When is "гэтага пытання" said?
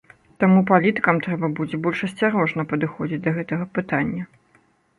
3.39-4.23